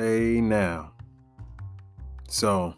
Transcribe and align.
Hey 0.00 0.40
now. 0.40 0.92
So, 2.26 2.74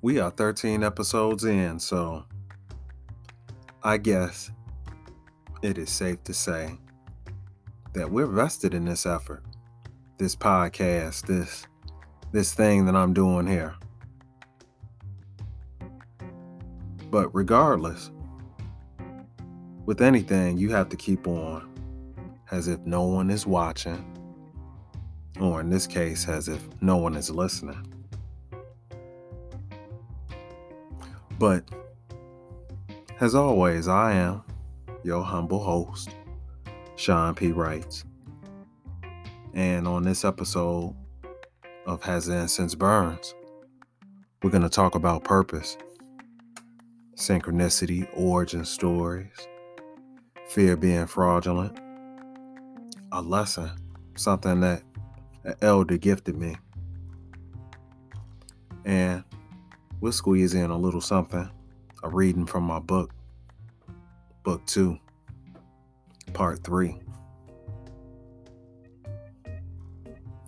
we 0.00 0.20
are 0.20 0.30
13 0.30 0.84
episodes 0.84 1.42
in, 1.42 1.80
so 1.80 2.24
I 3.82 3.96
guess 3.96 4.52
it 5.62 5.76
is 5.76 5.90
safe 5.90 6.22
to 6.22 6.32
say 6.32 6.78
that 7.94 8.08
we're 8.08 8.28
vested 8.28 8.74
in 8.74 8.84
this 8.84 9.06
effort, 9.06 9.42
this 10.16 10.36
podcast, 10.36 11.26
this 11.26 11.66
this 12.30 12.54
thing 12.54 12.86
that 12.86 12.94
I'm 12.94 13.12
doing 13.12 13.48
here. 13.48 13.74
But 17.10 17.34
regardless, 17.34 18.12
with 19.84 20.00
anything, 20.00 20.58
you 20.58 20.70
have 20.70 20.88
to 20.90 20.96
keep 20.96 21.26
on 21.26 21.74
as 22.52 22.68
if 22.68 22.78
no 22.86 23.02
one 23.02 23.30
is 23.30 23.48
watching, 23.48 24.14
or 25.40 25.60
in 25.60 25.70
this 25.70 25.86
case, 25.86 26.28
as 26.28 26.48
if 26.48 26.62
no 26.80 26.96
one 26.96 27.14
is 27.16 27.30
listening. 27.30 27.92
But 31.38 31.64
as 33.20 33.34
always, 33.34 33.88
I 33.88 34.12
am 34.12 34.42
your 35.02 35.22
humble 35.22 35.62
host, 35.62 36.10
Sean 36.96 37.34
P. 37.34 37.52
Writes. 37.52 38.04
And 39.52 39.86
on 39.86 40.02
this 40.02 40.24
episode 40.24 40.94
of 41.86 42.02
Has 42.02 42.28
It 42.28 42.48
Since 42.48 42.74
Burns, 42.74 43.34
we're 44.42 44.50
going 44.50 44.62
to 44.62 44.68
talk 44.68 44.94
about 44.94 45.24
purpose, 45.24 45.76
synchronicity, 47.16 48.08
origin 48.14 48.64
stories, 48.64 49.48
fear 50.48 50.76
being 50.76 51.06
fraudulent, 51.06 51.78
a 53.12 53.22
lesson, 53.22 53.70
something 54.16 54.60
that 54.60 54.82
an 55.44 55.54
elder 55.60 55.96
gifted 55.98 56.36
me. 56.36 56.56
And 58.84 59.24
we'll 60.00 60.12
squeeze 60.12 60.54
in 60.54 60.70
a 60.70 60.76
little 60.76 61.00
something, 61.00 61.48
a 62.02 62.08
reading 62.08 62.46
from 62.46 62.64
my 62.64 62.78
book, 62.78 63.12
book 64.42 64.64
two, 64.66 64.98
part 66.32 66.62
three. 66.64 66.98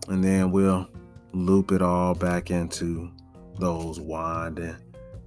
And 0.08 0.22
then 0.22 0.50
we'll 0.50 0.88
loop 1.32 1.72
it 1.72 1.82
all 1.82 2.14
back 2.14 2.50
into 2.50 3.10
those 3.58 3.98
winding 3.98 4.76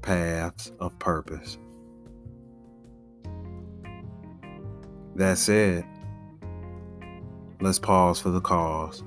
paths 0.01 0.71
of 0.79 0.97
purpose. 0.99 1.57
That 5.15 5.37
said, 5.37 5.85
let's 7.59 7.79
pause 7.79 8.21
for 8.21 8.29
the 8.29 8.39
cause 8.39 9.03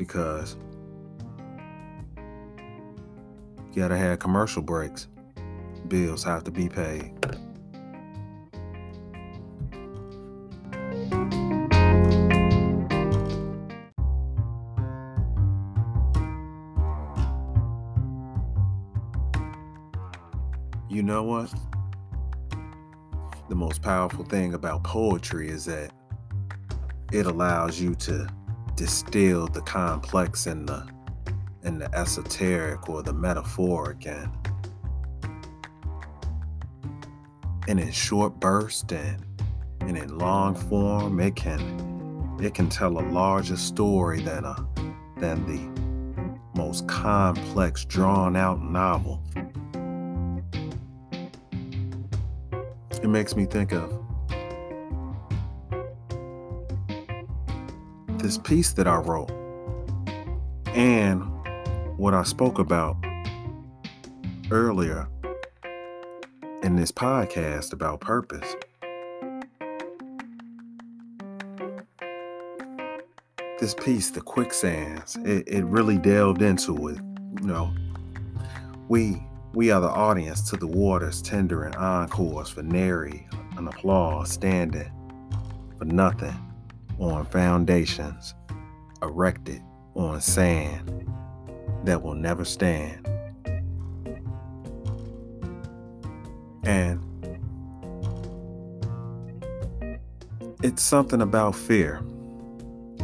because 0.00 0.56
you 3.70 3.82
gotta 3.82 3.98
have 3.98 4.18
commercial 4.18 4.62
breaks. 4.62 5.08
Bills 5.88 6.24
have 6.24 6.42
to 6.44 6.50
be 6.50 6.70
paid. 6.70 7.12
You 20.88 21.02
know 21.02 21.22
what? 21.22 21.52
The 23.50 23.54
most 23.54 23.82
powerful 23.82 24.24
thing 24.24 24.54
about 24.54 24.82
poetry 24.82 25.50
is 25.50 25.66
that 25.66 25.92
it 27.12 27.26
allows 27.26 27.78
you 27.78 27.94
to 27.96 28.26
distill 28.80 29.46
the 29.46 29.60
complex 29.60 30.46
and 30.46 30.66
the 30.66 30.82
and 31.64 31.78
the 31.78 31.94
esoteric 31.94 32.88
or 32.88 33.02
the 33.02 33.12
metaphoric 33.12 34.06
and 34.06 34.30
and 37.68 37.78
in 37.78 37.92
short 37.92 38.40
bursts 38.40 38.90
and 38.90 39.22
and 39.82 39.98
in 39.98 40.16
long 40.16 40.54
form 40.54 41.20
it 41.20 41.36
can 41.36 41.60
it 42.40 42.54
can 42.54 42.70
tell 42.70 42.98
a 42.98 43.04
larger 43.10 43.58
story 43.58 44.22
than 44.22 44.46
a 44.46 44.56
than 45.18 45.44
the 45.44 45.60
most 46.58 46.88
complex 46.88 47.84
drawn 47.84 48.34
out 48.34 48.62
novel. 48.62 49.22
It 53.02 53.08
makes 53.08 53.36
me 53.36 53.44
think 53.44 53.72
of 53.72 54.09
this 58.22 58.38
piece 58.38 58.72
that 58.72 58.86
I 58.86 58.96
wrote 58.96 59.30
and 60.68 61.22
what 61.96 62.14
I 62.14 62.22
spoke 62.22 62.58
about 62.58 62.96
earlier 64.50 65.08
in 66.62 66.76
this 66.76 66.92
podcast 66.92 67.72
about 67.72 68.00
purpose. 68.00 68.56
This 73.58 73.74
piece, 73.74 74.10
The 74.10 74.20
Quicksands, 74.20 75.16
it, 75.24 75.46
it 75.46 75.64
really 75.64 75.98
delved 75.98 76.42
into 76.42 76.88
it. 76.88 76.98
You 77.40 77.46
know, 77.46 77.74
we 78.88 79.22
we 79.52 79.70
are 79.70 79.80
the 79.80 79.88
audience 79.88 80.48
to 80.50 80.56
the 80.56 80.66
waters, 80.66 81.20
tendering 81.20 81.74
encores 81.74 82.48
for 82.48 82.62
nary 82.62 83.26
an 83.56 83.66
applause, 83.68 84.30
standing 84.30 84.90
for 85.78 85.84
nothing 85.86 86.34
on 87.00 87.24
foundations 87.26 88.34
erected 89.02 89.62
on 89.94 90.20
sand 90.20 91.08
that 91.84 92.02
will 92.02 92.14
never 92.14 92.44
stand. 92.44 93.06
And 96.64 97.00
it's 100.62 100.82
something 100.82 101.22
about 101.22 101.56
fear 101.56 102.02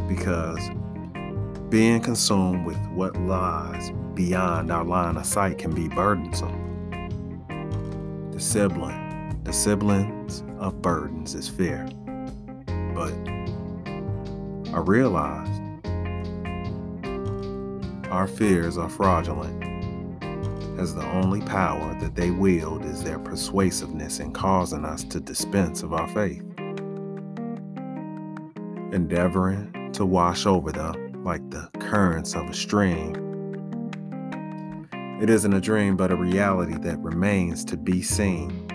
because 0.07 0.59
being 1.69 1.99
consumed 1.99 2.65
with 2.65 2.77
what 2.89 3.17
lies 3.21 3.91
beyond 4.13 4.71
our 4.71 4.85
line 4.85 5.17
of 5.17 5.25
sight 5.25 5.57
can 5.57 5.73
be 5.73 5.87
burdensome. 5.87 6.63
The 8.31 8.39
sibling, 8.39 9.41
the 9.43 9.51
siblings 9.51 10.43
of 10.59 10.81
burdens 10.81 11.33
is 11.33 11.49
fear. 11.49 11.89
But 12.93 13.11
I 14.73 14.79
realized 14.79 15.61
our 18.11 18.27
fears 18.27 18.77
are 18.77 18.89
fraudulent, 18.89 19.63
as 20.79 20.93
the 20.93 21.05
only 21.13 21.41
power 21.41 21.97
that 21.99 22.15
they 22.15 22.31
wield 22.31 22.85
is 22.85 23.03
their 23.03 23.17
persuasiveness 23.17 24.19
in 24.19 24.33
causing 24.33 24.85
us 24.85 25.03
to 25.05 25.19
dispense 25.19 25.83
of 25.83 25.93
our 25.93 26.07
faith, 26.09 26.43
endeavoring 28.93 29.91
to 29.93 30.05
wash 30.05 30.45
over 30.45 30.71
them 30.71 31.23
like 31.23 31.49
the 31.49 31.69
currents 31.79 32.35
of 32.35 32.49
a 32.49 32.53
stream. 32.53 33.15
It 35.21 35.29
isn't 35.29 35.53
a 35.53 35.61
dream, 35.61 35.97
but 35.97 36.11
a 36.11 36.15
reality 36.15 36.77
that 36.77 36.99
remains 36.99 37.65
to 37.65 37.77
be 37.77 38.01
seen. 38.01 38.67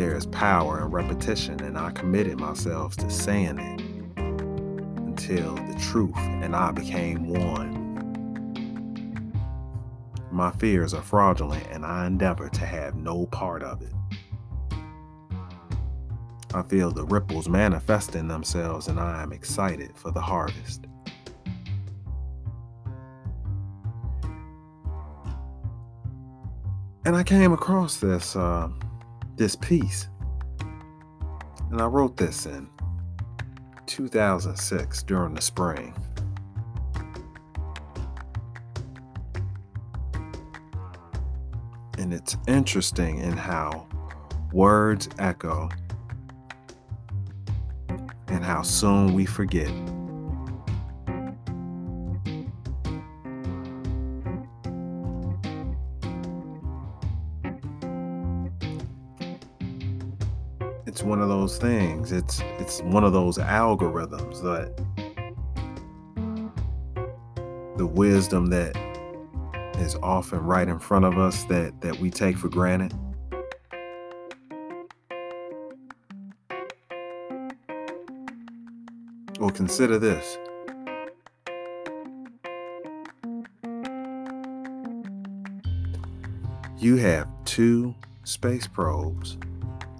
There 0.00 0.16
is 0.16 0.24
power 0.24 0.80
in 0.80 0.86
repetition, 0.86 1.60
and 1.62 1.76
I 1.76 1.90
committed 1.90 2.40
myself 2.40 2.96
to 2.96 3.10
saying 3.10 3.58
it 3.58 3.82
until 4.16 5.56
the 5.56 5.78
truth 5.78 6.16
and 6.16 6.56
I 6.56 6.70
became 6.70 7.28
one. 7.28 7.76
My 10.32 10.52
fears 10.52 10.94
are 10.94 11.02
fraudulent, 11.02 11.66
and 11.70 11.84
I 11.84 12.06
endeavor 12.06 12.48
to 12.48 12.64
have 12.64 12.94
no 12.94 13.26
part 13.26 13.62
of 13.62 13.82
it. 13.82 13.92
I 16.54 16.62
feel 16.62 16.90
the 16.90 17.04
ripples 17.04 17.50
manifesting 17.50 18.26
themselves, 18.26 18.88
and 18.88 18.98
I 18.98 19.22
am 19.22 19.34
excited 19.34 19.98
for 19.98 20.10
the 20.10 20.22
harvest. 20.22 20.86
And 27.04 27.14
I 27.14 27.22
came 27.22 27.52
across 27.52 27.98
this 27.98 28.34
uh, 28.34 28.70
this 29.40 29.56
piece, 29.56 30.06
and 31.70 31.80
I 31.80 31.86
wrote 31.86 32.14
this 32.14 32.44
in 32.44 32.68
2006 33.86 35.02
during 35.04 35.32
the 35.32 35.40
spring. 35.40 35.94
And 41.96 42.12
it's 42.12 42.36
interesting 42.48 43.16
in 43.16 43.32
how 43.32 43.88
words 44.52 45.08
echo 45.18 45.70
and 48.28 48.44
how 48.44 48.60
soon 48.60 49.14
we 49.14 49.24
forget. 49.24 49.72
One 61.10 61.20
of 61.20 61.28
those 61.28 61.58
things. 61.58 62.12
It's 62.12 62.40
it's 62.60 62.80
one 62.82 63.02
of 63.02 63.12
those 63.12 63.36
algorithms 63.36 64.40
that 64.42 64.72
the 67.76 67.84
wisdom 67.84 68.46
that 68.46 68.76
is 69.80 69.96
often 70.04 70.38
right 70.38 70.68
in 70.68 70.78
front 70.78 71.04
of 71.04 71.18
us 71.18 71.42
that, 71.44 71.80
that 71.80 71.98
we 71.98 72.10
take 72.10 72.38
for 72.38 72.48
granted. 72.48 72.94
Well, 79.40 79.50
consider 79.50 79.98
this. 79.98 80.38
You 86.78 86.96
have 86.98 87.26
two 87.44 87.96
space 88.22 88.68
probes, 88.68 89.38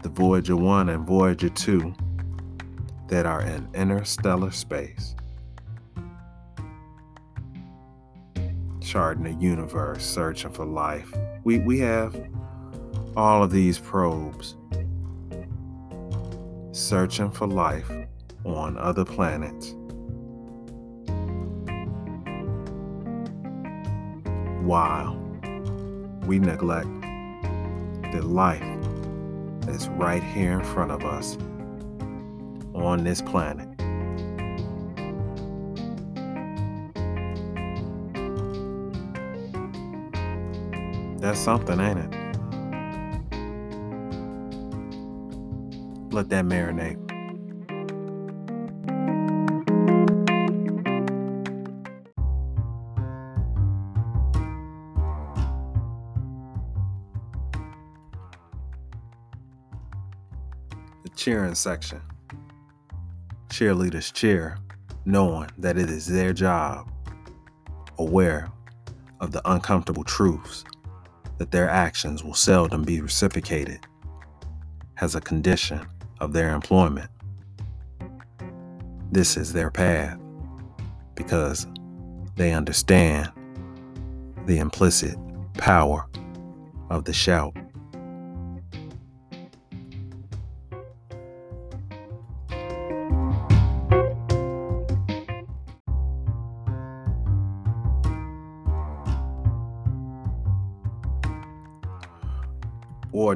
the 0.02 0.08
Voyager 0.08 0.56
1 0.56 0.88
and 0.88 1.06
Voyager 1.06 1.48
2, 1.48 1.94
that 3.08 3.26
are 3.26 3.42
in 3.42 3.68
interstellar 3.74 4.50
space. 4.50 5.14
charting 8.90 9.22
the 9.22 9.32
universe, 9.34 10.04
searching 10.04 10.50
for 10.50 10.64
life. 10.64 11.12
We, 11.44 11.60
we 11.60 11.78
have 11.78 12.28
all 13.16 13.44
of 13.44 13.52
these 13.52 13.78
probes 13.78 14.56
searching 16.72 17.30
for 17.30 17.46
life 17.46 17.88
on 18.44 18.76
other 18.78 19.04
planets. 19.04 19.76
While 24.64 25.14
we 26.26 26.40
neglect 26.40 26.88
the 28.12 28.22
life 28.22 28.69
that's 29.70 29.86
right 29.88 30.22
here 30.22 30.58
in 30.58 30.64
front 30.64 30.90
of 30.90 31.04
us 31.04 31.36
on 32.74 33.04
this 33.04 33.22
planet. 33.22 33.68
That's 41.20 41.38
something, 41.38 41.78
ain't 41.78 41.98
it? 41.98 42.10
Let 46.12 46.30
that 46.30 46.44
marinate. 46.44 47.09
Cheering 61.20 61.54
section. 61.54 62.00
Cheerleaders 63.48 64.10
cheer, 64.10 64.56
knowing 65.04 65.50
that 65.58 65.76
it 65.76 65.90
is 65.90 66.06
their 66.06 66.32
job, 66.32 66.90
aware 67.98 68.50
of 69.20 69.30
the 69.30 69.42
uncomfortable 69.44 70.02
truths 70.02 70.64
that 71.36 71.50
their 71.50 71.68
actions 71.68 72.24
will 72.24 72.32
seldom 72.32 72.84
be 72.84 73.02
reciprocated 73.02 73.86
as 75.02 75.14
a 75.14 75.20
condition 75.20 75.86
of 76.20 76.32
their 76.32 76.54
employment. 76.54 77.10
This 79.12 79.36
is 79.36 79.52
their 79.52 79.70
path 79.70 80.18
because 81.16 81.66
they 82.36 82.54
understand 82.54 83.30
the 84.46 84.56
implicit 84.56 85.18
power 85.52 86.08
of 86.88 87.04
the 87.04 87.12
shout. 87.12 87.54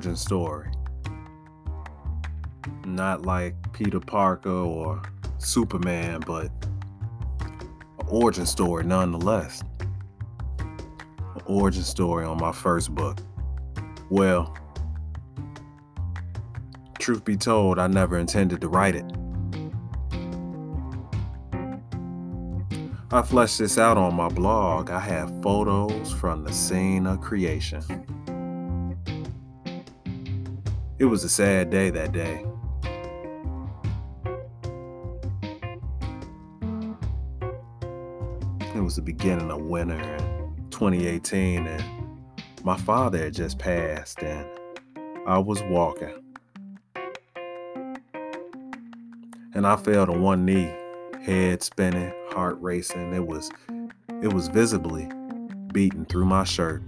Origin 0.04 0.16
story. 0.16 0.68
Not 2.84 3.24
like 3.24 3.54
Peter 3.72 4.00
Parker 4.00 4.50
or 4.50 5.00
Superman, 5.38 6.22
but 6.26 6.50
an 7.40 8.06
origin 8.08 8.44
story 8.44 8.84
nonetheless. 8.84 9.62
An 10.58 11.40
origin 11.46 11.84
story 11.84 12.26
on 12.26 12.36
my 12.36 12.52
first 12.52 12.94
book. 12.94 13.18
Well, 14.10 14.54
truth 16.98 17.24
be 17.24 17.38
told, 17.38 17.78
I 17.78 17.86
never 17.86 18.18
intended 18.18 18.60
to 18.60 18.68
write 18.68 18.96
it. 18.96 19.10
I 23.10 23.22
fleshed 23.22 23.58
this 23.58 23.78
out 23.78 23.96
on 23.96 24.14
my 24.14 24.28
blog. 24.28 24.90
I 24.90 25.00
have 25.00 25.32
photos 25.42 26.12
from 26.12 26.44
the 26.44 26.52
scene 26.52 27.06
of 27.06 27.22
creation. 27.22 27.80
It 30.96 31.06
was 31.06 31.24
a 31.24 31.28
sad 31.28 31.70
day 31.70 31.90
that 31.90 32.12
day. 32.12 32.44
It 38.72 38.80
was 38.80 38.94
the 38.94 39.02
beginning 39.02 39.50
of 39.50 39.60
winter 39.62 39.96
in 39.96 40.70
2018, 40.70 41.66
and 41.66 41.84
my 42.62 42.76
father 42.76 43.18
had 43.18 43.34
just 43.34 43.58
passed, 43.58 44.22
and 44.22 44.48
I 45.26 45.38
was 45.38 45.60
walking. 45.64 46.14
And 49.54 49.66
I 49.66 49.74
fell 49.74 50.06
to 50.06 50.12
one 50.12 50.44
knee, 50.44 50.72
head 51.22 51.64
spinning, 51.64 52.12
heart 52.30 52.56
racing. 52.60 53.12
It 53.14 53.26
was 53.26 53.50
it 54.22 54.32
was 54.32 54.46
visibly 54.46 55.08
beating 55.72 56.04
through 56.04 56.26
my 56.26 56.44
shirt 56.44 56.82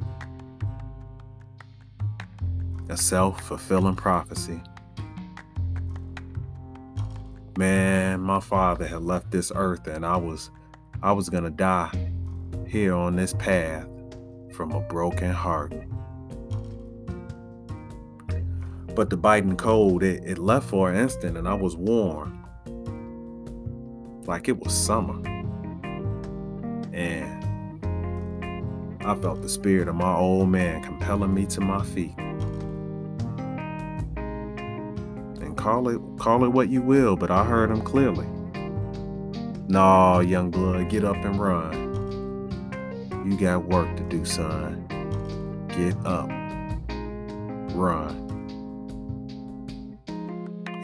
a 2.89 2.97
self 2.97 3.41
fulfilling 3.43 3.97
prophecy. 3.97 4.61
Man, 7.59 8.21
my 8.21 8.41
father 8.41 8.87
had 8.87 9.03
left 9.03 9.31
this 9.31 9.51
earth 9.55 9.87
and 9.87 10.05
I 10.05 10.17
was 10.17 10.51
I 11.03 11.13
was 11.13 11.29
going 11.29 11.45
to 11.45 11.51
die 11.51 11.91
here 12.67 12.95
on 12.95 13.17
this 13.17 13.35
path 13.35 13.87
from 14.53 14.73
a 14.73 14.81
broken 14.81 15.31
heart. 15.31 15.73
But 18.95 19.11
the 19.11 19.17
biting 19.17 19.57
cold, 19.57 20.03
it, 20.03 20.25
it 20.25 20.39
left 20.39 20.69
for 20.69 20.91
an 20.91 20.97
instant 20.97 21.37
and 21.37 21.47
I 21.47 21.55
was 21.55 21.77
warm. 21.77 22.45
Like 24.27 24.49
it 24.49 24.59
was 24.59 24.73
summer. 24.75 25.23
And 26.93 27.37
I 29.05 29.15
felt 29.17 29.43
the 29.43 29.49
spirit 29.49 29.89
of 29.89 29.95
my 29.95 30.15
old 30.15 30.49
man 30.49 30.83
compelling 30.83 31.35
me 31.35 31.47
to 31.47 31.61
my 31.61 31.85
feet. 31.85 32.15
Call 35.67 35.89
it 35.89 36.01
call 36.17 36.45
it 36.45 36.51
what 36.51 36.69
you 36.69 36.81
will, 36.81 37.17
but 37.17 37.29
I 37.29 37.43
heard 37.43 37.73
him 37.73 37.81
clearly. 37.83 38.29
Nah, 39.67 40.21
young 40.21 40.49
blood, 40.49 40.89
get 40.89 41.03
up 41.03 41.17
and 41.17 41.41
run. 41.41 43.27
You 43.27 43.37
got 43.37 43.65
work 43.65 43.97
to 43.97 44.05
do, 44.05 44.25
son. 44.25 44.87
Get 45.67 45.97
up. 46.07 46.31
Run. 47.75 48.15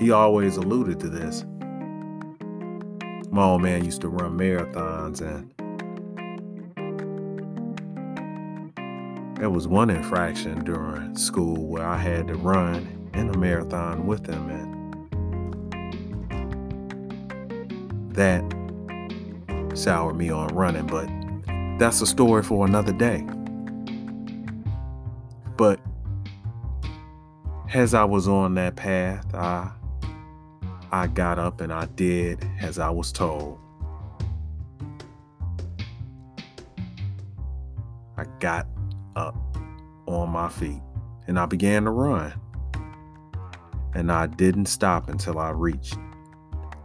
He 0.01 0.11
always 0.11 0.57
alluded 0.57 0.99
to 0.99 1.09
this. 1.09 1.45
My 3.31 3.45
old 3.45 3.63
man 3.63 3.85
used 3.85 4.01
to 4.01 4.09
run 4.09 4.37
marathons 4.37 5.21
and 5.21 5.49
there 9.37 9.49
was 9.49 9.69
one 9.69 9.91
infraction 9.91 10.65
during 10.65 11.17
school 11.17 11.69
where 11.69 11.87
I 11.87 11.99
had 11.99 12.27
to 12.27 12.35
run 12.35 13.02
in 13.15 13.29
a 13.29 13.39
marathon 13.39 14.07
with 14.07 14.25
them 14.25 14.49
and 14.51 14.83
that 18.15 18.43
soured 19.75 20.17
me 20.17 20.31
on 20.31 20.49
running, 20.49 20.87
but 20.87 21.09
that's 21.79 22.01
a 22.01 22.07
story 22.07 22.43
for 22.43 22.67
another 22.67 22.93
day. 22.93 23.27
But 25.57 25.81
as 27.73 27.95
I 27.95 28.05
was 28.05 28.29
on 28.29 28.55
that 28.55 28.77
path, 28.77 29.35
I 29.35 29.71
I 30.95 31.07
got 31.07 31.39
up 31.39 31.63
and 31.63 31.73
I 31.73 31.87
did 31.87 32.47
as 32.61 32.79
I 32.79 32.91
was 32.91 33.13
told. 33.13 33.59
I 38.19 38.25
got 38.41 38.67
up 39.17 39.35
on 40.07 40.29
my 40.29 40.51
feet 40.51 40.83
and 41.27 41.39
I 41.39 41.47
began 41.47 41.85
to 41.85 41.91
run. 41.91 42.35
And 43.95 44.11
I 44.11 44.27
didn't 44.27 44.67
stop 44.67 45.09
until 45.09 45.39
I 45.39 45.51
reached 45.51 45.99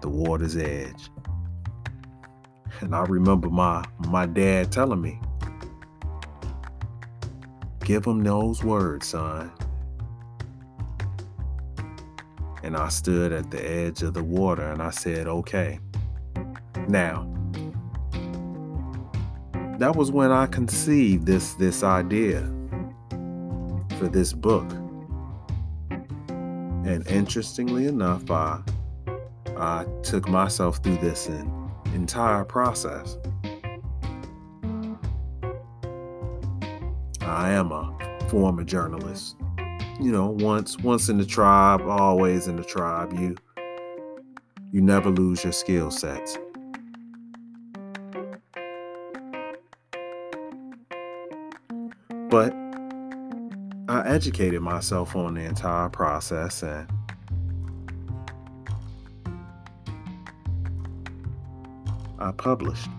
the 0.02 0.10
water's 0.10 0.58
edge. 0.58 1.10
And 2.82 2.94
I 2.94 3.04
remember 3.04 3.50
my 3.50 3.84
my 4.08 4.26
dad 4.26 4.72
telling 4.72 5.02
me, 5.02 5.20
"Give 7.80 8.06
him 8.06 8.24
those 8.24 8.64
words, 8.64 9.08
son." 9.08 9.52
And 12.62 12.76
I 12.76 12.90
stood 12.90 13.32
at 13.32 13.50
the 13.50 13.66
edge 13.66 14.04
of 14.04 14.14
the 14.14 14.24
water 14.24 14.64
and 14.64 14.82
I 14.82 14.90
said, 14.90 15.28
"Okay." 15.28 15.80
Now, 16.88 17.28
that 19.80 19.96
was 19.96 20.12
when 20.12 20.32
I 20.32 20.46
conceived 20.48 21.26
this 21.26 21.54
this 21.54 21.84
idea 21.84 22.42
for 23.98 24.08
this 24.08 24.34
book. 24.34 24.70
And 26.88 27.04
mm-hmm. 27.04 27.16
interestingly 27.16 27.86
enough, 27.86 28.32
I 28.32 28.62
I 29.58 29.86
took 30.04 30.30
myself 30.30 30.78
through 30.82 30.98
this 30.98 31.28
entire 31.94 32.46
process. 32.46 33.18
I 37.22 37.50
am 37.52 37.74
a 37.74 37.94
former 38.30 38.64
journalist. 38.64 39.36
You 40.00 40.14
know, 40.14 40.28
once 40.28 40.78
once 40.78 41.10
in 41.10 41.18
the 41.18 41.26
tribe, 41.26 41.82
always 41.82 42.48
in 42.48 42.56
the 42.56 42.64
tribe. 42.64 43.12
You 43.20 43.36
you 44.72 44.82
never 44.82 45.10
lose 45.10 45.44
your 45.44 45.52
skill 45.52 45.92
sets. 45.92 46.38
But 52.30 52.67
I 53.90 54.06
educated 54.06 54.62
myself 54.62 55.16
on 55.16 55.36
the 55.36 55.46
entire 55.46 55.88
process 55.88 56.62
and 56.62 56.90
I 62.20 62.32
published. 62.34 62.90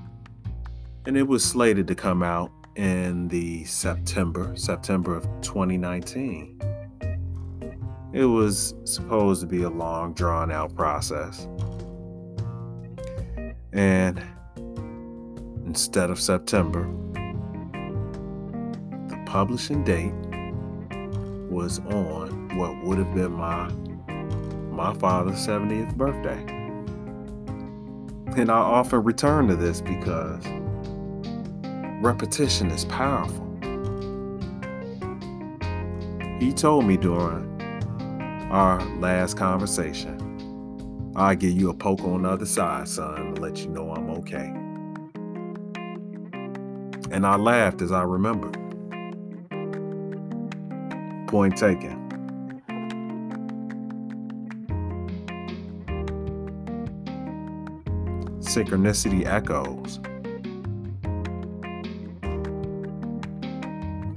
And 1.04 1.18
it 1.18 1.24
was 1.24 1.44
slated 1.44 1.86
to 1.88 1.94
come 1.94 2.22
out 2.22 2.50
in 2.76 3.28
the 3.28 3.64
September, 3.64 4.56
September 4.56 5.14
of 5.14 5.24
2019. 5.42 6.58
It 8.14 8.24
was 8.24 8.74
supposed 8.84 9.42
to 9.42 9.46
be 9.46 9.64
a 9.64 9.70
long, 9.70 10.14
drawn 10.14 10.50
out 10.50 10.74
process. 10.74 11.46
And 13.74 14.22
instead 15.66 16.08
of 16.08 16.18
September, 16.18 16.90
the 19.08 19.22
publishing 19.26 19.84
date 19.84 20.14
was 21.50 21.78
on 21.80 22.56
what 22.56 22.84
would 22.84 22.98
have 22.98 23.14
been 23.14 23.32
my 23.32 23.70
my 24.70 24.94
father's 24.94 25.44
70th 25.44 25.96
birthday. 25.96 26.38
And 28.40 28.50
I 28.50 28.58
often 28.58 29.02
return 29.02 29.48
to 29.48 29.56
this 29.56 29.80
because 29.80 30.44
repetition 32.00 32.70
is 32.70 32.84
powerful. 32.84 33.44
He 36.38 36.52
told 36.52 36.84
me 36.84 36.96
during 36.96 37.60
our 38.52 38.80
last 38.98 39.36
conversation, 39.36 41.12
I'll 41.16 41.34
give 41.34 41.50
you 41.50 41.70
a 41.70 41.74
poke 41.74 42.04
on 42.04 42.22
the 42.22 42.28
other 42.28 42.46
side, 42.46 42.86
son, 42.86 43.34
to 43.34 43.40
let 43.40 43.58
you 43.58 43.70
know 43.70 43.90
I'm 43.90 44.08
okay. 44.10 44.54
And 47.10 47.26
I 47.26 47.34
laughed 47.34 47.82
as 47.82 47.90
I 47.90 48.02
remembered. 48.02 48.56
Point 51.28 51.58
taken. 51.58 52.08
Synchronicity 58.40 59.26
echoes. 59.26 60.00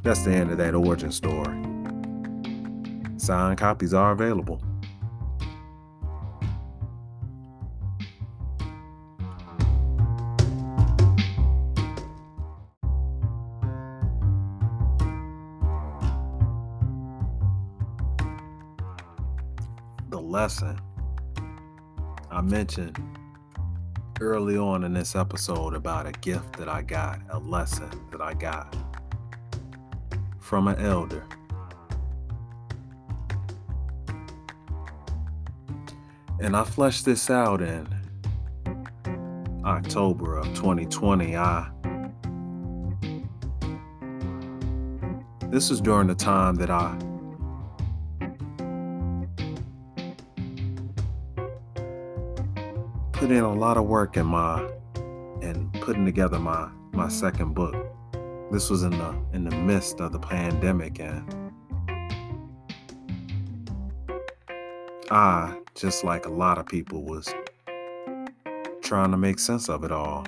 That's 0.03 0.23
the 0.23 0.31
end 0.31 0.51
of 0.51 0.57
that 0.57 0.73
origin 0.73 1.11
story. 1.11 1.61
Signed 3.17 3.57
copies 3.57 3.93
are 3.93 4.13
available. 4.13 4.61
Lesson 20.31 20.79
I 22.31 22.39
mentioned 22.39 22.97
early 24.21 24.55
on 24.57 24.85
in 24.85 24.93
this 24.93 25.13
episode 25.13 25.75
about 25.75 26.07
a 26.07 26.13
gift 26.13 26.55
that 26.55 26.69
I 26.69 26.83
got, 26.83 27.19
a 27.31 27.39
lesson 27.39 27.89
that 28.11 28.21
I 28.21 28.33
got 28.33 28.73
from 30.39 30.69
an 30.69 30.79
elder. 30.79 31.25
And 36.39 36.55
I 36.55 36.63
fleshed 36.63 37.03
this 37.03 37.29
out 37.29 37.61
in 37.61 37.85
October 39.65 40.37
of 40.37 40.45
2020. 40.55 41.35
I 41.35 41.69
this 45.49 45.69
was 45.69 45.81
during 45.81 46.07
the 46.07 46.15
time 46.15 46.55
that 46.55 46.69
I 46.69 46.97
put 53.21 53.29
in 53.29 53.43
a 53.43 53.53
lot 53.53 53.77
of 53.77 53.85
work 53.85 54.17
in 54.17 54.25
my 54.25 54.67
and 55.43 55.71
putting 55.73 56.05
together 56.05 56.39
my 56.39 56.67
my 56.91 57.07
second 57.07 57.53
book. 57.53 57.75
This 58.51 58.71
was 58.71 58.81
in 58.81 58.89
the 58.89 59.15
in 59.31 59.43
the 59.43 59.55
midst 59.55 60.01
of 60.01 60.11
the 60.11 60.17
pandemic 60.17 60.99
and 60.99 61.51
I, 65.11 65.55
just 65.75 66.03
like 66.03 66.25
a 66.25 66.31
lot 66.31 66.57
of 66.57 66.65
people, 66.65 67.03
was 67.03 67.31
trying 68.81 69.11
to 69.11 69.17
make 69.17 69.37
sense 69.37 69.69
of 69.69 69.83
it 69.83 69.91
all. 69.91 70.25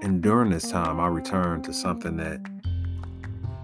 And 0.00 0.22
during 0.22 0.48
this 0.48 0.70
time 0.70 0.98
I 0.98 1.08
returned 1.08 1.64
to 1.64 1.74
something 1.74 2.16
that 2.16 2.40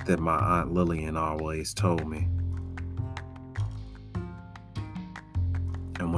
that 0.05 0.19
my 0.19 0.37
aunt 0.37 0.75
Lillian 0.75 1.17
always 1.17 1.73
told 1.73 2.07
me. 2.07 2.29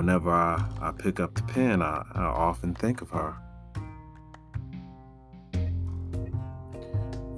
Whenever 0.03 0.33
I, 0.33 0.69
I 0.81 0.91
pick 0.91 1.21
up 1.21 1.33
the 1.37 1.45
pen, 1.45 1.81
I, 1.81 2.05
I 2.13 2.23
often 2.23 2.75
think 2.75 3.03
of 3.03 3.11
her. 3.11 3.37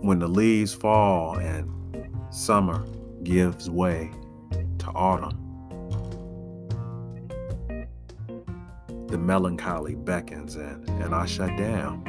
When 0.00 0.18
the 0.18 0.28
leaves 0.28 0.72
fall 0.72 1.36
and 1.36 1.70
summer 2.30 2.82
gives 3.22 3.68
way 3.68 4.10
to 4.78 4.86
autumn, 4.86 5.38
the 9.08 9.18
melancholy 9.18 9.94
beckons 9.94 10.56
and, 10.56 10.88
and 10.88 11.14
I 11.14 11.26
shut 11.26 11.54
down. 11.58 12.02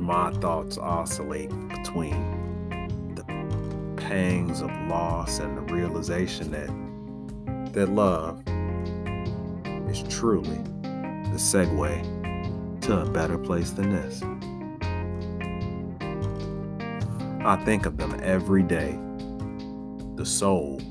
My 0.00 0.30
thoughts 0.32 0.78
oscillate 0.78 1.50
between 1.68 3.12
the 3.14 3.24
pangs 3.98 4.62
of 4.62 4.70
loss 4.88 5.38
and 5.38 5.58
the 5.58 5.74
realization 5.74 6.50
that 6.52 6.70
that 7.72 7.88
love 7.88 8.42
is 9.88 10.02
truly 10.14 10.58
the 11.32 11.38
segue 11.38 12.80
to 12.82 13.00
a 13.00 13.10
better 13.10 13.38
place 13.38 13.70
than 13.70 13.90
this. 13.90 14.22
I 17.44 17.56
think 17.64 17.86
of 17.86 17.96
them 17.96 18.20
every 18.22 18.62
day, 18.62 18.98
the 20.16 20.26
souls 20.26 20.82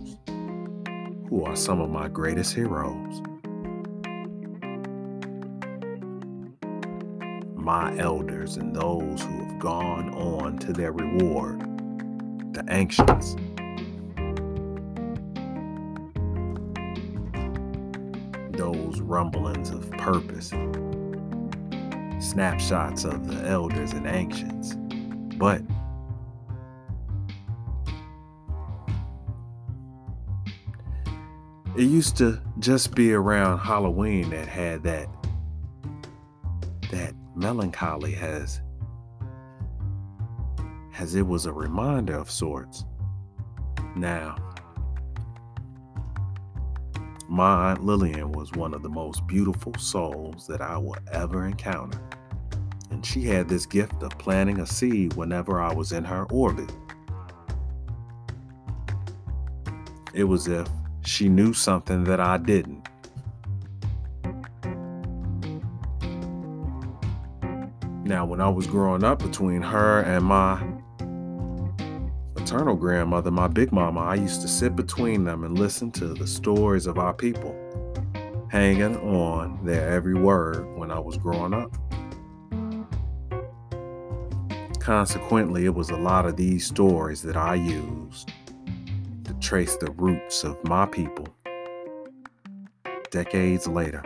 who 1.30 1.44
are 1.46 1.56
some 1.56 1.80
of 1.80 1.90
my 1.90 2.08
greatest 2.08 2.54
heroes. 2.54 3.22
My 7.56 7.96
elders 8.00 8.58
and 8.58 8.76
those 8.76 9.22
who 9.22 9.46
have 9.46 9.60
gone 9.60 10.14
on 10.16 10.58
to 10.58 10.74
their 10.74 10.92
reward, 10.92 11.62
the 12.54 12.66
ancients. 12.70 13.36
Those 18.54 19.02
rumblings 19.02 19.70
of 19.70 19.90
purpose, 19.92 20.50
snapshots 22.20 23.04
of 23.04 23.28
the 23.28 23.48
elders 23.48 23.94
and 23.94 24.08
ancients. 24.08 24.76
But 25.38 25.62
it 31.76 31.84
used 31.84 32.18
to 32.18 32.40
just 32.60 32.94
be 32.96 33.14
around 33.14 33.60
Halloween 33.60 34.30
that 34.32 34.48
had 34.48 34.84
that 34.84 35.08
that 36.92 37.14
melancholy 37.36 38.12
has 38.12 38.62
as 40.98 41.16
it 41.16 41.26
was 41.26 41.46
a 41.46 41.54
reminder 41.54 42.14
of 42.16 42.30
sorts. 42.30 42.86
Now, 43.96 44.36
my 47.32 47.72
Aunt 47.72 47.86
Lillian 47.86 48.34
was 48.34 48.52
one 48.52 48.74
of 48.74 48.84
the 48.84 48.90
most 48.90 49.26
beautiful 49.26 49.74
souls 49.76 50.46
that 50.48 50.60
I 50.60 50.78
will 50.78 50.98
ever 51.14 51.46
encounter, 51.46 51.98
and 52.90 53.06
she 53.06 53.22
had 53.22 53.48
this 53.48 53.66
gift 53.66 54.04
of 54.04 54.10
planting 54.18 54.60
a 54.60 54.68
seed 54.68 55.14
whenever 55.14 55.62
I 55.62 55.74
was 55.74 55.94
in 55.94 56.04
her 56.04 56.26
orbit. 56.26 56.70
It 60.14 60.26
was 60.26 60.50
if 60.50 60.68
she 61.06 61.30
knew 61.30 61.54
something 61.54 62.04
that 62.04 62.20
I 62.20 62.38
didn't. 62.38 62.86
Now, 68.04 68.26
when 68.26 68.42
I 68.42 68.50
was 68.50 68.68
growing 68.68 69.06
up 69.06 69.20
between 69.20 69.62
her 69.62 70.02
and 70.02 70.26
my 70.26 70.62
maternal 72.52 72.76
grandmother, 72.76 73.32
my 73.32 73.48
big 73.48 73.72
mama, 73.72 74.02
I 74.02 74.16
used 74.16 74.42
to 74.42 74.48
sit 74.50 74.76
between 74.76 75.24
them 75.24 75.46
and 75.46 75.58
listen 75.58 75.90
to 75.92 76.08
the 76.08 76.28
stories 76.28 76.86
of 76.86 76.98
our 76.98 77.14
people, 77.14 77.56
hanging 78.50 78.98
on 78.98 79.64
their 79.64 79.90
every 79.90 80.16
word 80.16 80.66
when 80.76 80.92
I 80.92 81.00
was 81.00 81.16
growing 81.16 81.54
up. 81.54 81.72
Consequently, 84.82 85.64
it 85.64 85.74
was 85.74 85.92
a 85.92 85.96
lot 85.96 86.26
of 86.26 86.36
these 86.36 86.68
stories 86.68 87.22
that 87.22 87.38
I 87.38 87.56
used 87.56 88.34
to 89.24 89.34
trace 89.36 89.78
the 89.78 89.92
roots 89.92 90.44
of 90.44 90.62
my 90.66 90.86
people 90.86 91.30
decades 93.12 93.66
later. 93.66 94.04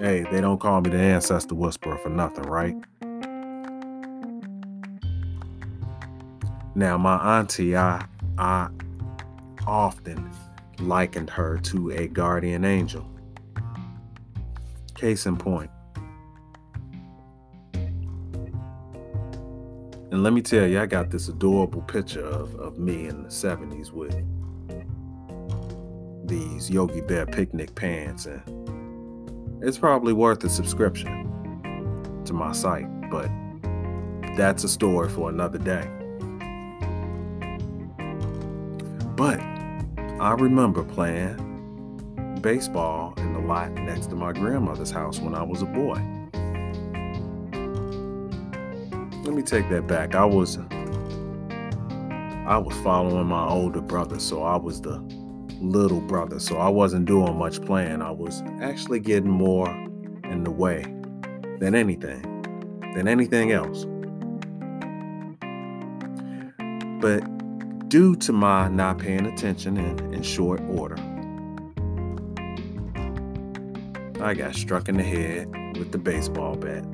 Hey, 0.00 0.26
they 0.32 0.40
don't 0.40 0.58
call 0.58 0.80
me 0.80 0.90
the 0.90 0.98
ancestor 0.98 1.54
whisperer 1.54 1.96
for 1.98 2.08
nothing, 2.08 2.42
right? 2.42 2.74
Now, 6.76 6.98
my 6.98 7.38
auntie, 7.38 7.76
I, 7.76 8.04
I 8.36 8.68
often 9.66 10.30
likened 10.80 11.30
her 11.30 11.58
to 11.58 11.90
a 11.90 12.08
guardian 12.08 12.64
angel. 12.64 13.08
Case 14.94 15.26
in 15.26 15.36
point. 15.36 15.70
And 20.10 20.22
let 20.22 20.32
me 20.32 20.42
tell 20.42 20.66
you, 20.66 20.80
I 20.80 20.86
got 20.86 21.10
this 21.10 21.28
adorable 21.28 21.82
picture 21.82 22.24
of, 22.24 22.54
of 22.56 22.78
me 22.78 23.06
in 23.06 23.22
the 23.22 23.28
70s 23.28 23.90
with 23.92 24.14
these 26.26 26.70
Yogi 26.70 27.02
Bear 27.02 27.26
picnic 27.26 27.74
pants. 27.74 28.26
And 28.26 28.42
it's 29.62 29.78
probably 29.78 30.12
worth 30.12 30.42
a 30.44 30.48
subscription 30.48 31.30
to 32.24 32.32
my 32.32 32.52
site, 32.52 32.86
but 33.10 33.28
that's 34.36 34.64
a 34.64 34.68
story 34.68 35.08
for 35.08 35.30
another 35.30 35.58
day. 35.58 35.88
But 39.16 39.40
I 40.20 40.32
remember 40.32 40.82
playing 40.82 42.38
baseball 42.40 43.14
in 43.16 43.32
the 43.32 43.38
lot 43.38 43.72
next 43.72 44.06
to 44.08 44.16
my 44.16 44.32
grandmother's 44.32 44.90
house 44.90 45.20
when 45.20 45.34
I 45.34 45.42
was 45.42 45.62
a 45.62 45.66
boy. 45.66 45.94
Let 49.22 49.34
me 49.34 49.42
take 49.42 49.68
that 49.70 49.86
back. 49.86 50.14
I 50.14 50.24
was 50.24 50.58
I 52.46 52.58
was 52.58 52.76
following 52.82 53.26
my 53.26 53.48
older 53.48 53.80
brother, 53.80 54.18
so 54.18 54.42
I 54.42 54.56
was 54.56 54.80
the 54.80 54.98
little 55.60 56.00
brother. 56.00 56.38
So 56.40 56.58
I 56.58 56.68
wasn't 56.68 57.06
doing 57.06 57.36
much 57.38 57.62
playing. 57.62 58.02
I 58.02 58.10
was 58.10 58.42
actually 58.60 59.00
getting 59.00 59.30
more 59.30 59.70
in 60.24 60.44
the 60.44 60.50
way 60.50 60.82
than 61.60 61.74
anything, 61.74 62.20
than 62.94 63.08
anything 63.08 63.52
else. 63.52 63.86
But 67.00 67.33
due 67.94 68.16
to 68.16 68.32
my 68.32 68.66
not 68.66 68.98
paying 68.98 69.24
attention 69.24 69.76
in, 69.76 70.12
in 70.12 70.20
short 70.20 70.60
order. 70.62 70.96
I 74.20 74.34
got 74.34 74.56
struck 74.56 74.88
in 74.88 74.96
the 74.96 75.04
head 75.04 75.46
with 75.78 75.92
the 75.92 75.98
baseball 75.98 76.56
bat. 76.56 76.84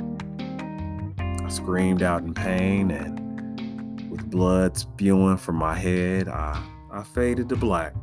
I 1.18 1.48
screamed 1.48 2.02
out 2.02 2.22
in 2.22 2.34
pain 2.34 2.90
and 2.90 4.10
with 4.10 4.30
blood 4.30 4.76
spewing 4.76 5.38
from 5.38 5.56
my 5.56 5.74
head, 5.74 6.28
I, 6.28 6.62
I 6.92 7.02
faded 7.02 7.48
to 7.48 7.56
black. 7.56 7.94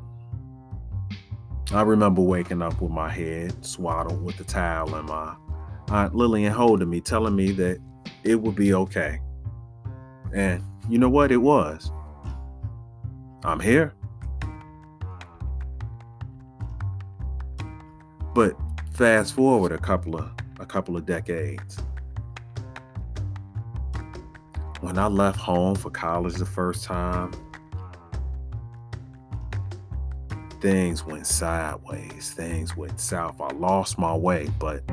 I 1.72 1.84
remember 1.84 2.24
waking 2.24 2.63
up 2.63 2.82
with 2.82 2.89
my 2.89 3.12
head 3.12 3.63
swaddled 3.63 4.24
with 4.24 4.39
a 4.39 4.43
towel 4.43 4.95
and 4.95 5.08
my 5.08 5.36
Aunt 5.91 6.15
Lillian 6.15 6.52
holding 6.52 6.89
me, 6.89 7.02
telling 7.02 7.36
me 7.36 7.52
that 7.52 7.78
it 8.24 8.41
would 8.41 8.56
be 8.56 8.74
okay. 8.74 9.19
And 10.34 10.63
you 10.89 10.98
know 10.98 11.10
what? 11.10 11.32
It 11.32 11.38
was. 11.38 11.91
I'm 13.43 13.60
here. 13.60 13.93
But 18.34 18.56
fast 18.93 19.34
forward 19.34 19.71
a 19.71 19.78
couple 19.78 20.15
of 20.15 20.32
a 20.60 20.65
couple 20.65 20.97
of 20.97 21.06
decades. 21.06 21.78
When 24.82 24.97
I 24.97 25.08
left 25.08 25.39
home 25.39 25.76
for 25.76 25.89
college 25.89 26.36
the 26.36 26.45
first 26.45 26.84
time, 26.84 27.32
things 30.62 31.06
went 31.06 31.26
sideways. 31.26 32.32
Things 32.32 32.76
went 32.76 33.00
south. 33.00 33.41
I 33.41 33.54
lost 33.54 33.97
my 33.97 34.15
way, 34.15 34.50
but 34.60 34.84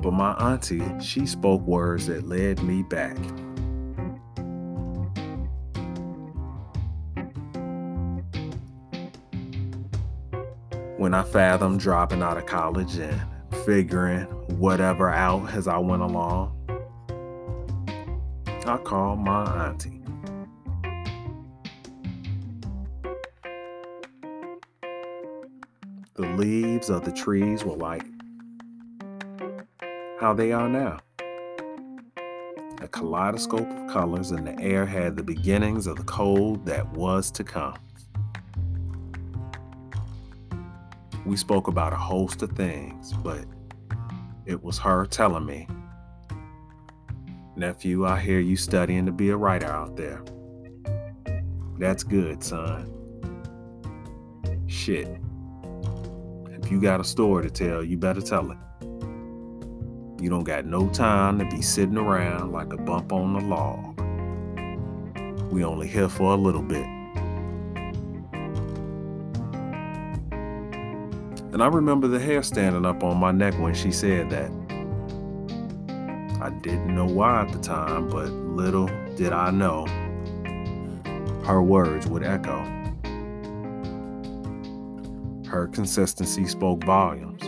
but 0.00 0.12
my 0.12 0.32
auntie, 0.34 0.82
she 1.00 1.26
spoke 1.26 1.60
words 1.62 2.06
that 2.06 2.26
led 2.26 2.62
me 2.62 2.82
back. 2.82 3.16
When 11.00 11.14
I 11.14 11.22
fathomed 11.22 11.80
dropping 11.80 12.20
out 12.20 12.36
of 12.36 12.44
college 12.44 12.98
and 12.98 13.18
figuring 13.64 14.24
whatever 14.58 15.08
out 15.08 15.50
as 15.54 15.66
I 15.66 15.78
went 15.78 16.02
along, 16.02 16.54
I 18.66 18.76
called 18.76 19.20
my 19.20 19.68
auntie. 19.68 20.02
The 26.16 26.26
leaves 26.36 26.90
of 26.90 27.06
the 27.06 27.12
trees 27.12 27.64
were 27.64 27.76
like 27.76 28.04
how 30.20 30.34
they 30.34 30.52
are 30.52 30.68
now. 30.68 30.98
A 32.82 32.88
kaleidoscope 32.88 33.70
of 33.70 33.90
colors, 33.90 34.32
and 34.32 34.46
the 34.46 34.60
air 34.60 34.84
had 34.84 35.16
the 35.16 35.22
beginnings 35.22 35.86
of 35.86 35.96
the 35.96 36.04
cold 36.04 36.66
that 36.66 36.86
was 36.92 37.30
to 37.30 37.42
come. 37.42 37.78
We 41.30 41.36
spoke 41.36 41.68
about 41.68 41.92
a 41.92 41.96
host 41.96 42.42
of 42.42 42.50
things, 42.50 43.12
but 43.22 43.44
it 44.46 44.64
was 44.64 44.78
her 44.78 45.06
telling 45.06 45.46
me, 45.46 45.68
Nephew, 47.54 48.04
I 48.04 48.18
hear 48.18 48.40
you 48.40 48.56
studying 48.56 49.06
to 49.06 49.12
be 49.12 49.30
a 49.30 49.36
writer 49.36 49.68
out 49.68 49.96
there. 49.96 50.24
That's 51.78 52.02
good, 52.02 52.42
son. 52.42 52.92
Shit. 54.66 55.06
If 56.50 56.68
you 56.68 56.80
got 56.80 56.98
a 56.98 57.04
story 57.04 57.44
to 57.44 57.50
tell, 57.50 57.84
you 57.84 57.96
better 57.96 58.20
tell 58.20 58.50
it. 58.50 58.58
You 60.20 60.30
don't 60.30 60.42
got 60.42 60.66
no 60.66 60.88
time 60.88 61.38
to 61.38 61.44
be 61.44 61.62
sitting 61.62 61.96
around 61.96 62.50
like 62.50 62.72
a 62.72 62.76
bump 62.76 63.12
on 63.12 63.34
the 63.34 63.40
log. 63.40 64.00
We 65.52 65.62
only 65.62 65.86
here 65.86 66.08
for 66.08 66.32
a 66.32 66.36
little 66.36 66.62
bit. 66.62 66.99
And 71.52 71.62
I 71.62 71.66
remember 71.66 72.06
the 72.06 72.20
hair 72.20 72.42
standing 72.44 72.86
up 72.86 73.02
on 73.02 73.16
my 73.16 73.32
neck 73.32 73.54
when 73.58 73.74
she 73.74 73.90
said 73.90 74.30
that. 74.30 74.50
I 76.40 76.50
didn't 76.50 76.94
know 76.94 77.06
why 77.06 77.42
at 77.42 77.52
the 77.52 77.58
time, 77.58 78.08
but 78.08 78.30
little 78.30 78.88
did 79.16 79.32
I 79.32 79.50
know 79.50 79.86
her 81.44 81.60
words 81.60 82.06
would 82.06 82.22
echo. 82.22 82.62
Her 85.48 85.66
consistency 85.66 86.46
spoke 86.46 86.84
volumes, 86.84 87.42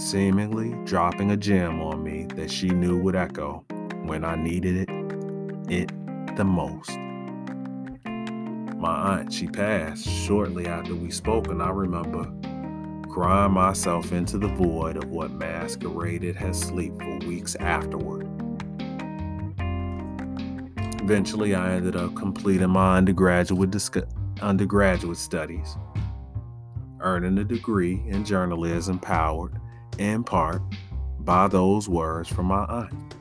seemingly 0.00 0.72
dropping 0.84 1.32
a 1.32 1.36
gem 1.36 1.82
on 1.82 2.04
me 2.04 2.26
that 2.36 2.50
she 2.50 2.68
knew 2.68 2.96
would 2.96 3.16
echo 3.16 3.64
when 4.04 4.24
I 4.24 4.36
needed 4.36 4.88
it, 4.88 4.88
it 5.68 5.88
the 6.36 6.44
most. 6.44 6.96
My 8.78 9.18
aunt, 9.18 9.32
she 9.32 9.48
passed 9.48 10.08
shortly 10.08 10.66
after 10.66 10.94
we 10.94 11.10
spoke, 11.10 11.48
and 11.48 11.60
I 11.60 11.70
remember 11.70 12.32
grind 13.12 13.52
myself 13.52 14.10
into 14.10 14.38
the 14.38 14.48
void 14.48 14.96
of 14.96 15.10
what 15.10 15.30
masqueraded 15.30 16.34
as 16.38 16.58
sleep 16.58 16.94
for 16.98 17.18
weeks 17.26 17.54
afterward. 17.56 18.26
Eventually, 21.02 21.54
I 21.54 21.74
ended 21.74 21.94
up 21.94 22.16
completing 22.16 22.70
my 22.70 22.96
undergraduate, 22.96 23.76
undergraduate 24.40 25.18
studies, 25.18 25.76
earning 27.00 27.36
a 27.36 27.44
degree 27.44 28.02
in 28.06 28.24
journalism 28.24 28.98
powered 28.98 29.60
in 29.98 30.24
part 30.24 30.62
by 31.18 31.48
those 31.48 31.90
words 31.90 32.30
from 32.30 32.46
my 32.46 32.64
aunt. 32.64 33.14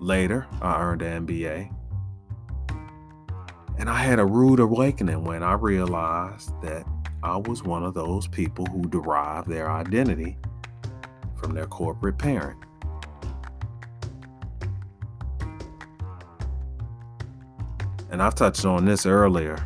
Later, 0.00 0.46
I 0.62 0.80
earned 0.80 1.02
an 1.02 1.26
MBA 1.26 1.75
and 3.78 3.90
I 3.90 3.98
had 3.98 4.18
a 4.18 4.24
rude 4.24 4.60
awakening 4.60 5.24
when 5.24 5.42
I 5.42 5.52
realized 5.54 6.50
that 6.62 6.86
I 7.22 7.36
was 7.36 7.62
one 7.62 7.82
of 7.82 7.94
those 7.94 8.26
people 8.28 8.66
who 8.66 8.82
derive 8.82 9.46
their 9.46 9.70
identity 9.70 10.36
from 11.36 11.54
their 11.54 11.66
corporate 11.66 12.18
parent. 12.18 12.58
And 18.10 18.22
I've 18.22 18.34
touched 18.34 18.64
on 18.64 18.84
this 18.84 19.06
earlier. 19.06 19.58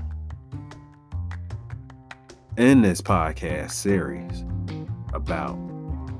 in 2.56 2.82
this 2.82 3.00
podcast 3.00 3.70
series 3.70 4.44
about 5.14 5.56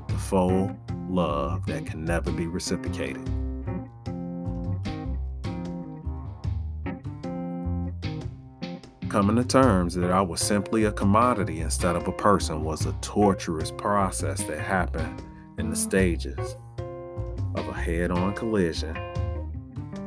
the 0.07 0.17
full 0.17 0.75
love 1.07 1.63
that 1.67 1.85
can 1.85 2.03
never 2.03 2.31
be 2.31 2.47
reciprocated. 2.47 3.29
Coming 9.11 9.35
to 9.35 9.43
terms 9.43 9.93
that 9.95 10.09
I 10.09 10.21
was 10.21 10.39
simply 10.39 10.85
a 10.85 10.91
commodity 10.93 11.59
instead 11.59 11.97
of 11.97 12.07
a 12.07 12.13
person 12.13 12.63
was 12.63 12.85
a 12.85 12.93
torturous 13.01 13.69
process 13.69 14.41
that 14.43 14.57
happened 14.57 15.21
in 15.57 15.69
the 15.69 15.75
stages 15.75 16.55
of 17.55 17.67
a 17.67 17.73
head 17.73 18.09
on 18.09 18.33
collision 18.33 18.95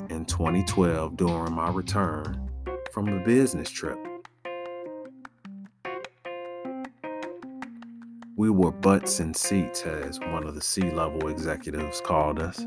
in 0.09 0.25
2012 0.25 1.19
during 1.19 1.53
my 1.53 1.69
return 1.69 2.51
from 2.93 3.11
a 3.11 3.23
business 3.23 3.69
trip. 3.69 3.99
We 8.37 8.49
were 8.49 8.73
butts 8.73 9.21
in 9.21 9.35
seats, 9.35 9.83
as 9.83 10.19
one 10.19 10.45
of 10.45 10.55
the 10.55 10.63
C 10.63 10.81
level 10.81 11.29
executives 11.29 12.01
called 12.01 12.39
us. 12.39 12.67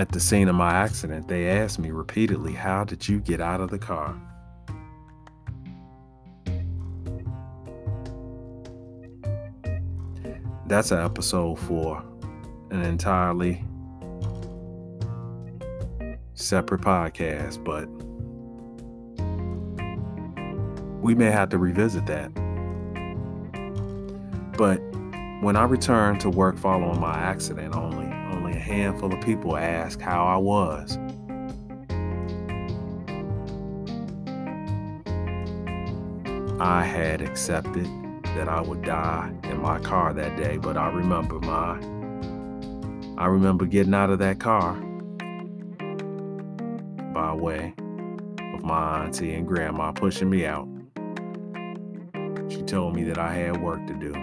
At 0.00 0.12
the 0.12 0.18
scene 0.18 0.48
of 0.48 0.54
my 0.54 0.72
accident, 0.72 1.28
they 1.28 1.46
asked 1.50 1.78
me 1.78 1.90
repeatedly, 1.90 2.54
How 2.54 2.84
did 2.84 3.06
you 3.06 3.20
get 3.20 3.38
out 3.38 3.60
of 3.60 3.68
the 3.68 3.78
car? 3.78 4.18
That's 10.64 10.90
an 10.90 11.00
episode 11.00 11.58
for 11.58 12.02
an 12.70 12.80
entirely 12.80 13.62
separate 16.32 16.80
podcast, 16.80 17.62
but 17.62 17.86
we 21.02 21.14
may 21.14 21.30
have 21.30 21.50
to 21.50 21.58
revisit 21.58 22.06
that. 22.06 22.32
But 24.56 24.78
when 25.42 25.56
I 25.56 25.64
returned 25.64 26.20
to 26.20 26.30
work 26.30 26.56
following 26.56 26.98
my 26.98 27.18
accident, 27.18 27.74
a 27.74 27.99
handful 28.70 29.12
of 29.12 29.20
people 29.20 29.56
asked 29.56 30.00
how 30.00 30.24
I 30.24 30.36
was. 30.36 30.96
I 36.60 36.84
had 36.84 37.20
accepted 37.20 37.86
that 38.36 38.48
I 38.48 38.60
would 38.60 38.82
die 38.82 39.32
in 39.44 39.60
my 39.60 39.80
car 39.80 40.12
that 40.12 40.36
day, 40.36 40.56
but 40.56 40.76
I 40.76 40.88
remember 40.90 41.40
my 41.40 41.78
I 43.18 43.26
remember 43.26 43.66
getting 43.66 43.92
out 43.92 44.10
of 44.10 44.18
that 44.20 44.38
car 44.38 44.74
by 47.12 47.34
way 47.34 47.74
of 48.54 48.62
my 48.62 49.04
auntie 49.04 49.34
and 49.34 49.46
grandma 49.46 49.92
pushing 49.92 50.30
me 50.30 50.46
out. 50.46 50.68
She 52.48 52.62
told 52.62 52.94
me 52.94 53.02
that 53.04 53.18
I 53.18 53.34
had 53.34 53.60
work 53.60 53.86
to 53.88 53.94
do 53.94 54.14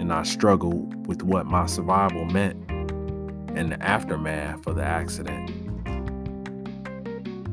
and 0.00 0.12
I 0.12 0.22
struggled 0.22 1.06
with 1.06 1.22
what 1.22 1.46
my 1.46 1.66
survival 1.66 2.24
meant 2.24 2.67
in 3.56 3.70
the 3.70 3.82
aftermath 3.82 4.66
of 4.66 4.76
the 4.76 4.84
accident 4.84 5.50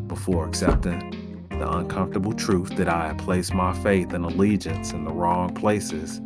before 0.07 0.47
accepting 0.47 1.45
the 1.49 1.69
uncomfortable 1.69 2.33
truth 2.33 2.75
that 2.75 2.89
I 2.89 3.07
had 3.07 3.17
placed 3.17 3.53
my 3.53 3.73
faith 3.81 4.13
and 4.13 4.25
allegiance 4.25 4.91
in 4.91 5.05
the 5.05 5.11
wrong 5.11 5.53
places. 5.53 6.17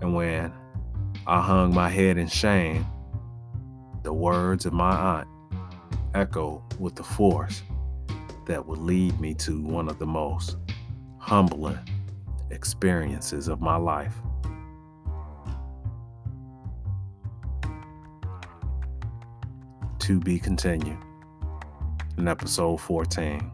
And 0.00 0.14
when 0.14 0.52
I 1.26 1.40
hung 1.40 1.74
my 1.74 1.88
head 1.88 2.16
in 2.16 2.26
shame, 2.26 2.86
the 4.02 4.12
words 4.12 4.66
of 4.66 4.72
my 4.72 4.90
aunt 4.90 5.28
echoed 6.14 6.62
with 6.78 6.96
the 6.96 7.04
force 7.04 7.62
that 8.46 8.66
would 8.66 8.78
lead 8.78 9.18
me 9.20 9.34
to 9.34 9.62
one 9.62 9.88
of 9.88 9.98
the 9.98 10.06
most 10.06 10.56
humbling 11.18 11.78
experiences 12.50 13.48
of 13.48 13.60
my 13.60 13.76
life. 13.76 14.14
To 20.02 20.18
be 20.18 20.40
continued 20.40 20.98
in 22.18 22.26
episode 22.26 22.78
14. 22.80 23.52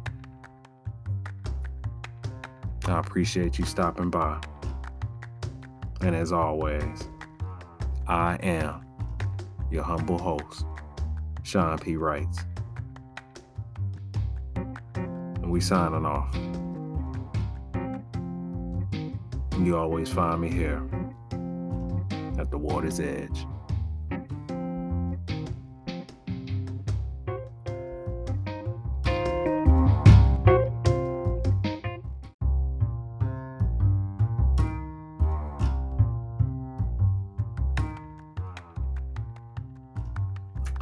I 2.86 2.98
appreciate 2.98 3.58
you 3.58 3.66
stopping 3.66 4.08
by. 4.08 4.40
And 6.00 6.16
as 6.16 6.32
always, 6.32 7.10
I 8.06 8.36
am 8.36 8.82
your 9.70 9.82
humble 9.82 10.16
host, 10.16 10.64
Sean 11.42 11.78
P. 11.78 11.96
Writes. 11.96 12.38
And 14.56 15.50
we 15.50 15.60
signing 15.60 16.06
off. 16.06 16.34
You 19.60 19.76
always 19.76 20.08
find 20.08 20.40
me 20.40 20.48
here 20.48 20.82
at 22.38 22.50
the 22.50 22.56
water's 22.56 23.00
edge. 23.00 23.44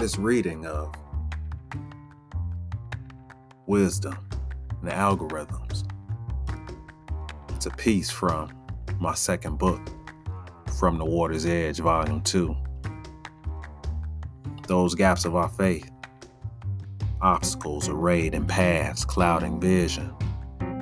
This 0.06 0.18
reading 0.18 0.64
of 0.64 0.94
wisdom 3.66 4.16
and 4.80 4.88
algorithms. 4.88 5.82
It's 7.48 7.66
a 7.66 7.70
piece 7.70 8.08
from 8.08 8.52
my 9.00 9.14
second 9.14 9.58
book, 9.58 9.80
From 10.78 10.98
the 10.98 11.04
Water's 11.04 11.44
Edge, 11.44 11.78
Volume 11.78 12.20
2. 12.20 12.54
Those 14.68 14.94
gaps 14.94 15.24
of 15.24 15.34
our 15.34 15.48
faith, 15.48 15.90
obstacles 17.20 17.88
arrayed 17.88 18.32
in 18.32 18.46
paths 18.46 19.04
clouding 19.04 19.60
vision, 19.60 20.14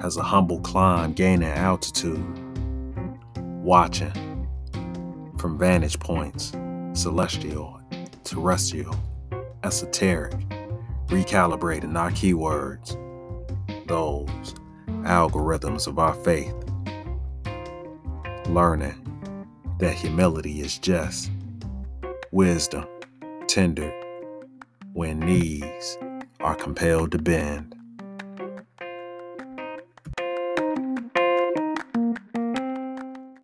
as 0.02 0.18
a 0.18 0.22
humble 0.22 0.60
climb 0.60 1.14
gaining 1.14 1.48
altitude, 1.48 2.22
watching 3.38 4.46
from 5.38 5.56
vantage 5.56 5.98
points, 5.98 6.52
celestial 6.92 7.80
terrestrial, 8.24 8.94
esoteric, 9.64 10.33
recalibrating 11.07 11.96
our 11.96 12.11
keywords, 12.11 12.96
those 13.88 14.55
algorithms 15.05 15.87
of 15.87 15.98
our 15.98 16.14
faith, 16.14 16.55
learning 18.48 19.00
that 19.79 19.94
humility 19.94 20.61
is 20.61 20.79
just 20.79 21.31
wisdom, 22.31 22.87
tender 23.46 23.92
when 24.92 25.18
knees 25.20 25.98
are 26.40 26.55
compelled 26.55 27.11
to 27.12 27.18
bend. 27.18 27.74